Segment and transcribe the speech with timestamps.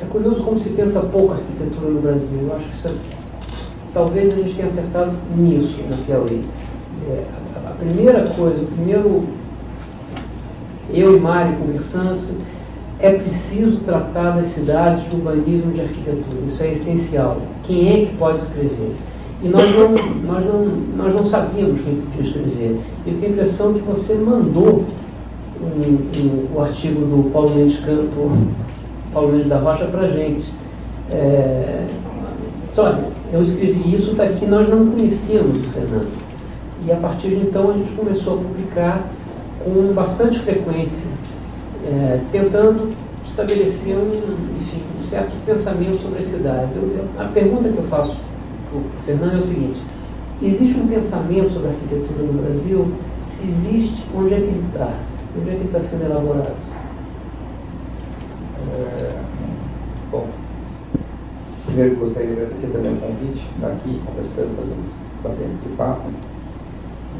[0.00, 2.48] É curioso como se pensa pouco arquitetura no Brasil.
[2.48, 6.44] Eu acho que isso, é- talvez a gente tenha acertado nisso na Piauí.
[6.90, 7.26] Dizer,
[7.66, 9.28] a, a primeira coisa, o primeiro
[10.92, 12.42] eu e Mário conversando,
[12.98, 16.40] é preciso tratar das cidades de urbanismo de arquitetura.
[16.46, 17.40] Isso é essencial.
[17.62, 18.94] Quem é que pode escrever?
[19.42, 19.90] E nós não,
[20.24, 20.64] nós não,
[20.96, 22.80] nós não sabíamos quem podia escrever.
[23.06, 24.84] Eu tenho a impressão que você mandou
[25.60, 28.30] um, um, o artigo do Paulo Mendes Campo,
[29.12, 30.52] Paulo Mendes da Rocha, para a gente.
[31.10, 31.86] É,
[32.76, 36.08] olha, eu escrevi isso, está aqui, nós não conhecíamos o Fernando.
[36.86, 39.10] E a partir de então a gente começou a publicar
[39.64, 41.10] com bastante frequência
[41.86, 42.90] é, tentando
[43.24, 46.76] estabelecer um, enfim, um, certo pensamento sobre as cidades.
[46.76, 48.16] Eu, eu, a pergunta que eu faço
[48.72, 49.82] o Fernando é o seguinte:
[50.42, 52.92] existe um pensamento sobre a arquitetura no Brasil?
[53.24, 54.92] Se existe, onde é que ele está?
[55.38, 56.56] Onde é que ele está sendo elaborado?
[58.72, 59.22] É,
[60.10, 60.26] bom,
[61.66, 64.56] primeiro gostaria de agradecer também o convite, estar aqui conversando,
[65.22, 66.10] fazendo esse papo.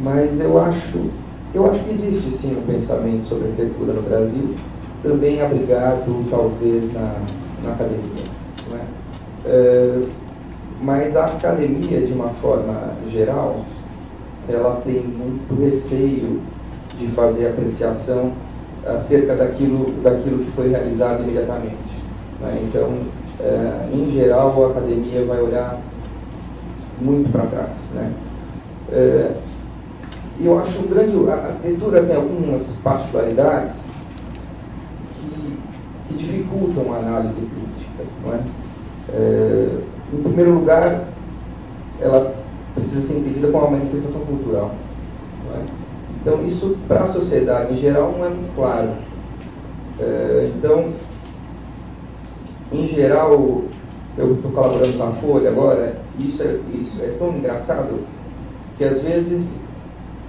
[0.01, 1.11] Mas eu acho
[1.55, 4.55] eu acho que existe sim um pensamento sobre arquitetura no Brasil,
[5.03, 7.21] também abrigado talvez na,
[7.65, 8.25] na academia.
[8.71, 8.85] Né?
[9.47, 10.03] É,
[10.81, 13.65] mas a academia, de uma forma geral,
[14.49, 16.41] ela tem muito receio
[16.99, 18.33] de fazer apreciação
[18.87, 22.03] acerca daquilo, daquilo que foi realizado imediatamente.
[22.41, 22.63] Né?
[22.65, 22.91] Então,
[23.41, 25.79] é, em geral, a academia vai olhar
[27.01, 27.91] muito para trás.
[27.95, 28.13] Né?
[28.91, 29.33] É,
[30.41, 31.15] eu acho um grande.
[31.29, 33.91] A arquitetura tem algumas particularidades
[35.15, 35.59] que,
[36.09, 38.05] que dificultam a análise crítica.
[38.25, 38.41] Não é?
[39.11, 39.79] É,
[40.13, 41.05] em primeiro lugar,
[42.01, 42.35] ela
[42.75, 44.75] precisa ser entendida como uma manifestação cultural.
[45.55, 45.61] É?
[46.21, 48.91] Então, isso para a sociedade em geral não é muito claro.
[50.01, 50.93] É, então,
[52.73, 53.63] em geral,
[54.17, 58.01] eu estou colaborando com a Folha agora, isso é, isso é tão engraçado
[58.77, 59.63] que às vezes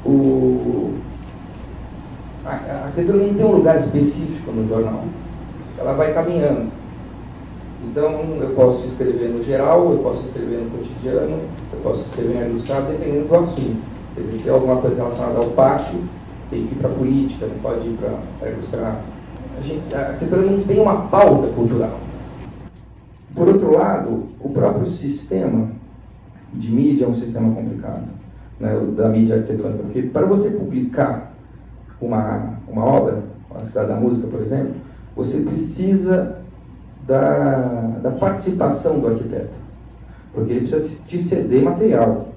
[0.05, 0.93] o,
[2.45, 5.03] a, a arquitetura não tem um lugar específico no jornal.
[5.77, 6.71] Ela vai caminhando.
[7.83, 11.39] Então, eu posso escrever no geral, eu posso escrever no cotidiano,
[11.71, 13.77] eu posso escrever no ilustrado, dependendo do assunto.
[14.35, 15.97] Se é alguma coisa relacionada ao parque,
[16.49, 17.97] tem que ir para a política, não pode ir
[18.39, 19.01] para ilustrar.
[19.57, 21.99] A, gente, a arquitetura não tem uma pauta cultural.
[23.33, 25.69] Por outro lado, o próprio sistema
[26.53, 28.07] de mídia é um sistema complicado
[28.59, 29.83] né, da mídia arquitetônica.
[29.83, 31.33] Porque para você publicar
[32.01, 33.23] uma, uma obra,
[33.55, 34.73] a Cidade da Música, por exemplo,
[35.15, 36.38] você precisa
[37.09, 39.49] da, da participação do arquiteto.
[40.31, 42.27] Porque ele precisa te ceder material.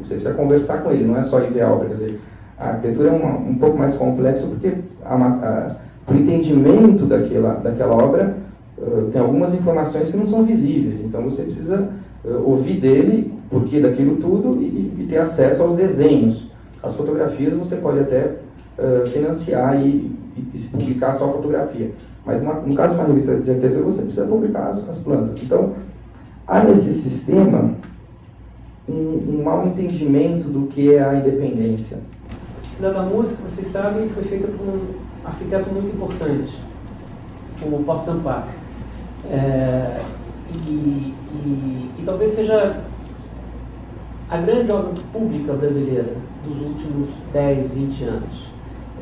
[0.00, 1.88] Você precisa conversar com ele, não é só enviar a obra.
[1.88, 2.20] Quer dizer,
[2.58, 4.72] a arquitetura é uma, um pouco mais complexo porque
[5.02, 5.76] para
[6.14, 8.36] o entendimento daquela, daquela obra
[8.78, 11.02] uh, tem algumas informações que não são visíveis.
[11.02, 11.90] Então você precisa
[12.24, 16.50] uh, ouvir dele porquê daquilo tudo e, e, ter acesso aos desenhos.
[16.82, 18.36] As fotografias você pode até
[18.78, 21.90] uh, financiar e, e, e, publicar só a fotografia.
[22.24, 25.42] Mas uma, no caso de uma revista de arquitetura, você precisa publicar as, as plantas.
[25.42, 25.74] Então,
[26.46, 27.74] há nesse sistema
[28.88, 31.98] um, um mau entendimento do que é a independência.
[32.72, 34.80] Cidade da Música, vocês sabem, foi feita por um
[35.24, 36.58] arquiteto muito importante,
[37.62, 38.44] o Paulo Sampaio.
[39.30, 40.00] É,
[40.66, 42.82] e, e, e, talvez seja
[44.28, 46.14] a grande obra pública brasileira
[46.44, 48.51] dos últimos 10, 20 anos.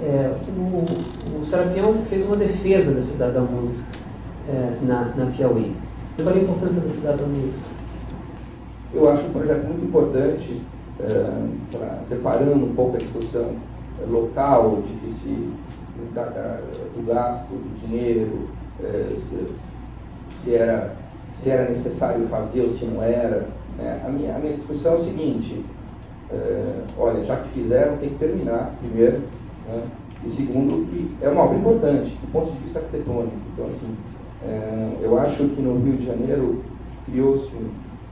[0.02, 3.90] É, o, o Serapião fez uma defesa da Cidade da Música
[4.48, 5.74] é, na, na Piauí.
[6.16, 7.66] Qual é a importância da Cidade da Música?
[8.92, 10.62] Eu acho um projeto muito importante,
[10.98, 13.54] é, lá, separando um pouco a discussão
[14.08, 15.50] local, de que se
[16.14, 16.60] da, da,
[16.96, 18.48] do gasto, do dinheiro,
[18.82, 19.46] é, se,
[20.28, 20.94] se, era,
[21.30, 23.46] se era necessário fazer ou se não era
[23.80, 24.02] né?
[24.04, 25.64] A, minha, a minha discussão é o seguinte:
[26.30, 29.22] é, olha, já que fizeram, tem que terminar, primeiro.
[29.68, 29.82] Né?
[30.24, 33.36] E segundo, que é uma obra importante, do ponto de vista arquitetônico.
[33.54, 33.96] Então, assim,
[34.46, 36.62] é, eu acho que no Rio de Janeiro
[37.06, 37.50] criou-se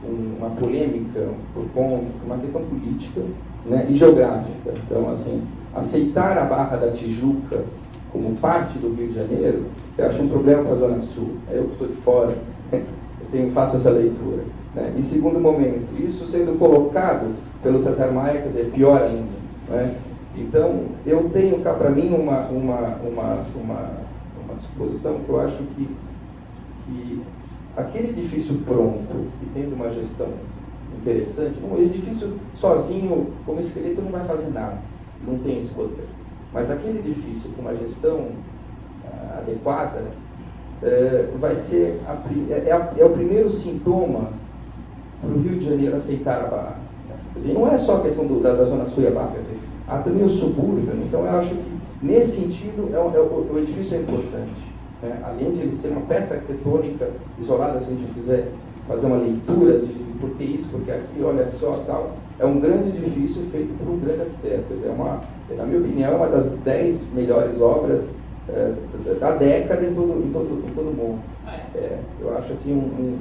[0.02, 1.28] uma polêmica
[1.74, 3.22] conta, uma questão política
[3.66, 4.74] né, e geográfica.
[4.86, 5.42] Então, assim,
[5.74, 7.64] aceitar a Barra da Tijuca
[8.12, 9.66] como parte do Rio de Janeiro,
[9.96, 11.36] eu acho um problema para a Zona Sul.
[11.50, 12.38] Eu que estou de fora,
[12.72, 14.44] eu tenho, faço essa leitura.
[14.74, 14.94] Né?
[14.96, 19.32] Em segundo momento, isso sendo colocado pelo César Maia, quer dizer, pior ainda.
[19.68, 19.96] Né?
[20.36, 23.90] Então, eu tenho cá para mim uma, uma, uma, uma,
[24.44, 25.88] uma suposição que eu acho que,
[26.86, 27.22] que
[27.76, 30.28] aquele edifício pronto e tendo uma gestão
[31.00, 34.78] interessante, um edifício sozinho, como esqueleto, não vai fazer nada,
[35.26, 36.06] não tem esse poder.
[36.52, 40.02] Mas aquele edifício com uma gestão uh, adequada
[40.82, 42.14] uh, vai ser a,
[42.50, 44.30] é, é, é, o primeiro sintoma
[45.20, 46.78] para o Rio de Janeiro aceitar a barra.
[47.34, 49.32] Quer dizer, não é só a questão do, da, da Zona Sul e a barra,
[49.32, 49.58] quer dizer,
[49.88, 50.94] há também o subúrbio.
[50.94, 51.04] Né?
[51.06, 54.78] Então eu acho que nesse sentido é, é o, o edifício é importante.
[55.02, 55.20] Né?
[55.24, 58.48] Além de ele ser uma peça arquitetônica isolada, se a gente quiser
[58.86, 62.88] fazer uma leitura de por que isso, porque aqui, olha só, tal, é um grande
[62.88, 64.74] edifício feito por um grande arquiteto.
[64.84, 65.20] É uma,
[65.56, 68.16] na minha opinião, é uma das dez melhores obras
[68.48, 68.72] é,
[69.20, 71.20] da década em todo, em todo, em todo mundo.
[71.74, 71.98] É?
[72.20, 73.18] eu acho assim, um, um,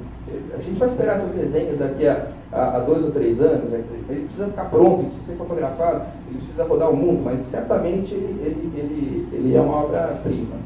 [0.56, 3.82] a gente vai esperar essas resenhas daqui a, a, a dois ou três anos, né?
[4.08, 8.14] ele precisa ficar pronto, ele precisa ser fotografado, ele precisa rodar o mundo, mas certamente
[8.14, 10.56] ele, ele, ele, é uma obra-prima.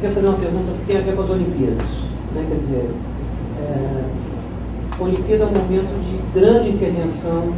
[0.00, 1.86] Quero fazer uma pergunta que tem a ver com as Olimpíadas.
[2.34, 2.46] Né?
[2.48, 2.90] Quer dizer,
[3.60, 7.54] é, Olimpíada é um momento de grande intervenção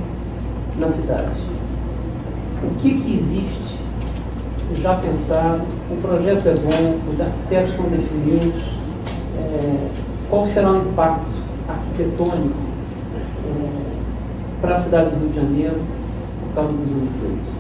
[0.79, 1.41] na cidade.
[2.63, 3.79] O que, que existe
[4.75, 5.63] já pensado?
[5.91, 8.76] O projeto é bom, os arquitetos estão definidos.
[9.39, 9.91] É,
[10.29, 11.27] qual será o impacto
[11.69, 12.59] arquitetônico
[13.45, 15.77] é, para a cidade do Rio de Janeiro
[16.41, 17.57] por causa dos Olimpíadas?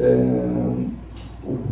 [0.00, 0.54] É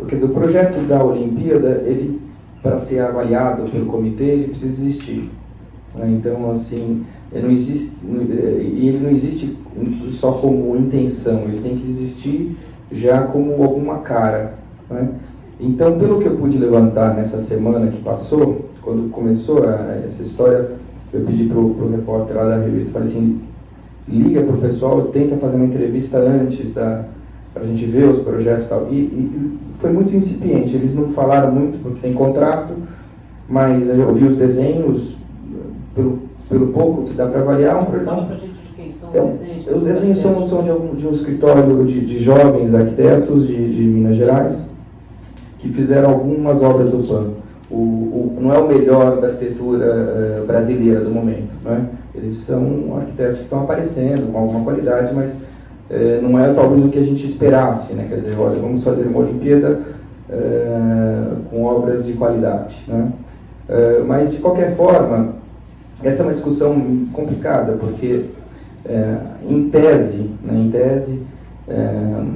[0.09, 2.21] quer dizer, o projeto da Olimpíada, ele,
[2.63, 5.31] para ser avaliado pelo comitê, ele precisa existir.
[5.95, 6.09] Né?
[6.11, 9.57] Então, assim, ele não existe, e ele não existe
[10.13, 12.57] só como intenção, ele tem que existir
[12.91, 14.55] já como alguma cara.
[14.91, 15.09] Né?
[15.59, 20.73] Então, pelo que eu pude levantar nessa semana que passou, quando começou a, essa história,
[21.13, 23.41] eu pedi para o repórter lá da revista, falei assim,
[24.09, 27.05] liga para o pessoal, tenta fazer uma entrevista antes da,
[27.55, 28.89] para a gente ver os projetos e tal.
[28.91, 32.75] E, e, foi muito incipiente, eles não falaram muito porque tem contrato,
[33.49, 35.17] mas eu vi os desenhos,
[35.95, 37.83] pelo, pelo pouco que dá para avaliar.
[37.83, 38.05] Um projeto.
[38.07, 39.67] Fala para a gente de quem são é, os desenhos.
[39.67, 43.83] Os desenhos são, são de, um, de um escritório de, de jovens arquitetos de, de
[43.83, 44.71] Minas Gerais,
[45.59, 47.43] que fizeram algumas obras do plano.
[47.73, 51.57] O, o, não é o melhor da arquitetura uh, brasileira do momento.
[51.65, 51.87] Né?
[52.15, 55.37] Eles são arquitetos que estão aparecendo com alguma qualidade, mas
[55.93, 58.07] é, não é talvez o que a gente esperasse, né?
[58.09, 59.81] Quer dizer, olha, vamos fazer uma Olimpíada
[60.31, 63.13] é, com obras de qualidade, né?
[63.69, 65.35] É, mas de qualquer forma,
[66.03, 68.27] essa é uma discussão complicada, porque
[69.49, 71.23] em tese, né, em tese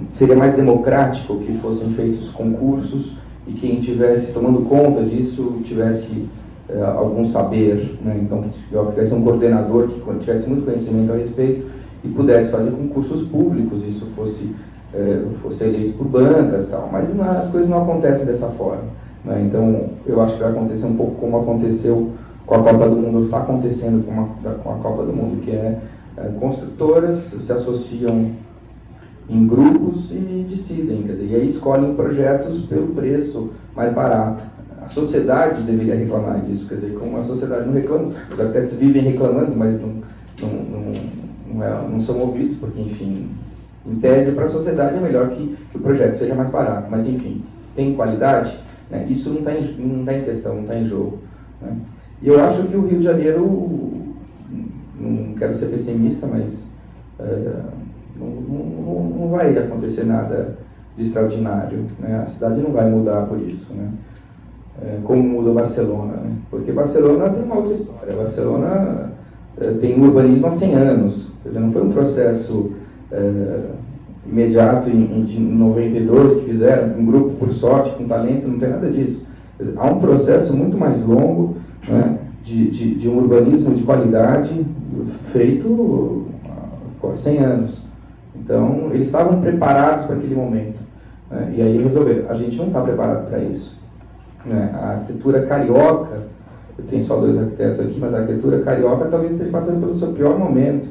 [0.08, 3.16] seria mais democrático que fossem feitos concursos
[3.46, 6.26] e quem tivesse tomando conta disso tivesse
[6.96, 8.18] algum saber, né?
[8.20, 8.50] então que
[8.90, 11.66] tivesse um coordenador que tivesse muito conhecimento a respeito
[12.02, 14.50] e pudesse fazer concursos públicos, isso fosse,
[14.92, 16.88] é, fosse eleito por bancas tal.
[16.92, 18.84] Mas não, as coisas não acontecem dessa forma.
[19.24, 19.44] Né?
[19.46, 22.12] Então, eu acho que vai acontecer um pouco como aconteceu
[22.46, 25.50] com a Copa do Mundo, está acontecendo com a, com a Copa do Mundo, que
[25.50, 25.78] é,
[26.16, 28.30] é construtoras se associam
[29.28, 34.44] em grupos e decidem, quer dizer, e aí escolhem projetos pelo preço mais barato.
[34.82, 39.02] A sociedade deveria reclamar disso, quer dizer, como a sociedade não reclama, os arquitetos vivem
[39.02, 39.94] reclamando, mas não,
[40.40, 40.92] não, não
[41.56, 43.28] não, é, não são ouvidos, porque, enfim,
[43.86, 47.08] em tese, para a sociedade é melhor que, que, o projeto seja mais barato, mas,
[47.08, 47.42] enfim,
[47.74, 48.58] tem qualidade,
[48.90, 49.06] né?
[49.08, 51.18] isso não está em, não tá em questão, não está em jogo.
[51.60, 51.76] Né?
[52.22, 53.92] E eu acho que o Rio de Janeiro,
[54.98, 56.68] não quero ser pessimista, mas
[57.18, 57.60] é,
[58.18, 60.56] não, não, não, vai acontecer nada
[60.96, 61.84] de extraordinário.
[61.98, 62.20] Né?
[62.22, 63.72] A cidade não vai mudar por isso.
[63.72, 63.88] Né?
[64.82, 66.14] É, como muda Barcelona.
[66.14, 66.32] Né?
[66.50, 68.14] Porque Barcelona tem uma outra história.
[68.14, 69.12] Barcelona
[69.58, 71.32] é, tem urbanismo há 100 anos.
[71.42, 72.72] Quer dizer, não foi um processo
[73.10, 73.60] é,
[74.30, 78.90] imediato em, em 92 que fizeram, um grupo por sorte, com talento, não tem nada
[78.90, 79.26] disso.
[79.58, 81.56] Dizer, há um processo muito mais longo
[81.88, 84.66] né, de, de, de, um urbanismo de qualidade
[85.32, 86.26] feito
[87.02, 87.85] há 100 anos.
[88.46, 90.80] Então, eles estavam preparados para aquele momento.
[91.28, 92.30] Né, e aí resolveram.
[92.30, 93.78] A gente não está preparado para isso.
[94.44, 94.70] Né?
[94.72, 96.22] A arquitetura carioca,
[96.78, 100.12] eu tenho só dois arquitetos aqui, mas a arquitetura carioca talvez esteja passando pelo seu
[100.12, 100.88] pior momento.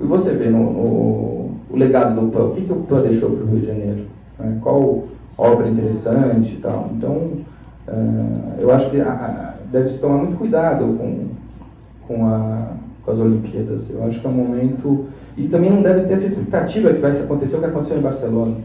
[0.00, 0.86] E você vê no, no
[1.70, 4.06] o legado do PAN, o que, que o PAN deixou para o Rio de Janeiro?
[4.38, 4.58] Né?
[4.60, 5.04] Qual
[5.38, 6.90] obra interessante e tal.
[6.96, 7.12] Então,
[7.88, 11.26] uh, eu acho que a, a, deve se tomar muito cuidado com,
[12.06, 12.68] com, a,
[13.04, 13.90] com as Olimpíadas.
[13.90, 15.06] Eu acho que é um momento.
[15.36, 18.56] E também não deve ter essa expectativa que vai acontecer o que aconteceu em Barcelona.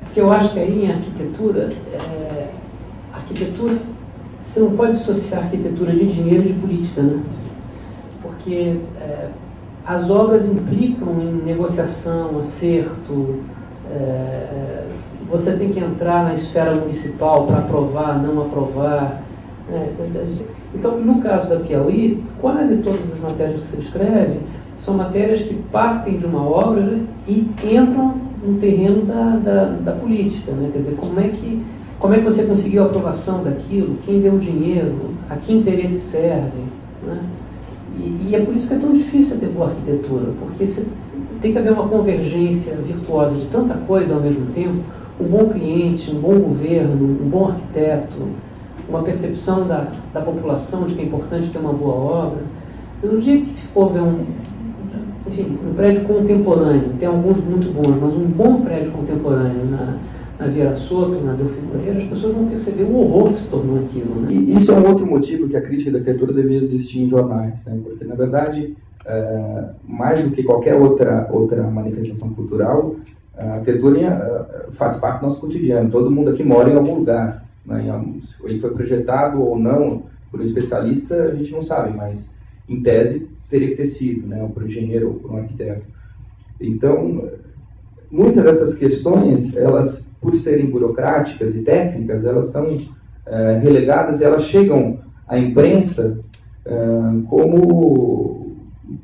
[0.00, 2.48] Porque eu acho que aí em arquitetura, é,
[3.12, 3.78] arquitetura,
[4.40, 7.22] você não pode associar arquitetura de dinheiro e de política, né?
[8.22, 9.28] Porque é,
[9.86, 13.42] as obras implicam em negociação, acerto,
[13.90, 14.86] é,
[15.28, 19.22] você tem que entrar na esfera municipal para aprovar, não aprovar.
[19.68, 19.92] Né?
[20.74, 24.40] Então, no caso da Piauí, quase todas as matérias que você escreve
[24.76, 29.92] são matérias que partem de uma obra né, e entram no terreno da, da, da,
[29.92, 30.52] política.
[30.52, 30.70] Né?
[30.72, 31.62] Quer dizer, como é, que,
[31.98, 36.00] como é que você conseguiu a aprovação daquilo, quem deu o dinheiro, a que interesse
[36.00, 36.58] serve.
[37.06, 37.20] Né?
[37.98, 40.84] E, e, é por isso que é tão difícil ter boa arquitetura, porque você,
[41.40, 44.82] tem que haver uma convergência virtuosa de tanta coisa ao mesmo tempo,
[45.20, 48.28] um bom cliente, um bom governo, um bom arquiteto,
[48.88, 52.42] uma percepção da, da população de que é importante ter uma boa obra.
[52.98, 54.24] Então, no dia que houver um,
[55.26, 59.96] enfim, um prédio contemporâneo, tem alguns muito bons, mas um bom prédio contemporâneo na,
[60.38, 63.78] na Vieira Soto, na Delfim Moreira, as pessoas vão perceber o horror que se tornou
[63.78, 64.20] aquilo.
[64.20, 64.28] Né?
[64.30, 67.64] E isso é um outro motivo que a crítica da arquitetura devia existir em jornais,
[67.64, 67.78] né?
[67.82, 68.76] porque, na verdade,
[69.06, 72.96] é, mais do que qualquer outra, outra manifestação cultural,
[73.36, 75.90] a arquitetura é, faz parte do nosso cotidiano.
[75.90, 77.44] Todo mundo aqui mora em algum lugar.
[77.64, 77.84] Né?
[78.44, 82.34] Ele foi projetado ou não por um especialista, a gente não sabe, mas
[82.68, 84.42] em tese teria que ter sido, né?
[84.42, 85.84] ou por um engenheiro ou por um arquiteto.
[86.60, 87.28] Então,
[88.10, 92.76] muitas dessas questões, elas, por serem burocráticas e técnicas, elas são
[93.26, 96.18] é, relegadas e elas chegam à imprensa
[96.64, 96.76] é,
[97.28, 98.44] como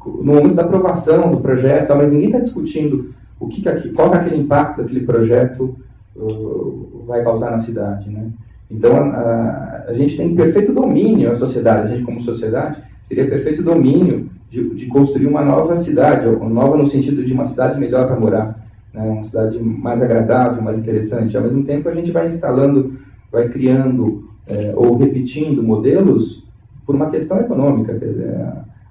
[0.04, 4.36] no momento da aprovação do projeto, mas ninguém está discutindo o que, qual é aquele
[4.36, 5.76] impacto daquele projeto
[6.14, 8.28] uh, vai causar na cidade, né?
[8.70, 13.60] Então a, a, gente tem perfeito domínio, a sociedade, a gente como sociedade teria perfeito
[13.60, 18.18] domínio de, de construir uma nova cidade, nova no sentido de uma cidade melhor para
[18.18, 19.02] morar, né?
[19.02, 21.36] uma cidade mais agradável, mais interessante.
[21.36, 22.96] Ao mesmo tempo a gente vai instalando,
[23.32, 26.46] vai criando é, ou repetindo modelos
[26.86, 28.32] por uma questão econômica, dizer,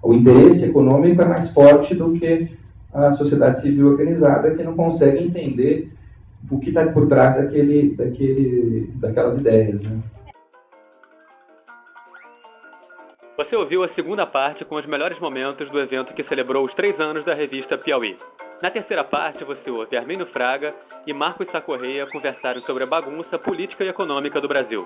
[0.03, 2.49] o interesse econômico é mais forte do que
[2.93, 5.91] a sociedade civil organizada que não consegue entender
[6.49, 9.81] o que está por trás daquele, daquele, daquelas ideias.
[9.81, 9.97] Né?
[13.39, 16.99] Você ouviu a segunda parte com os melhores momentos do evento que celebrou os três
[16.99, 18.17] anos da revista Piauí.
[18.61, 20.75] Na terceira parte, você ouve Armênio Fraga
[21.07, 24.85] e Marcos Sacorreia conversaram sobre a bagunça política e econômica do Brasil.